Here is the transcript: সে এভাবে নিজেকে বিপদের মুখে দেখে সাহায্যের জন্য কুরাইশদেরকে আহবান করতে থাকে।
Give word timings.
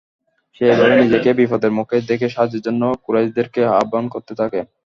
সে 0.55 0.63
এভাবে 0.67 0.95
নিজেকে 1.01 1.29
বিপদের 1.39 1.71
মুখে 1.77 1.97
দেখে 2.09 2.27
সাহায্যের 2.29 2.65
জন্য 2.67 2.81
কুরাইশদেরকে 3.03 3.61
আহবান 3.73 4.03
করতে 4.13 4.33
থাকে। 4.41 4.59